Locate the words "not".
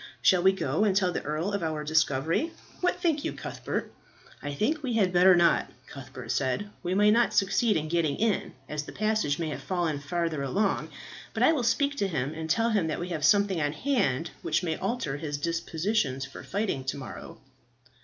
5.35-5.69, 7.11-7.35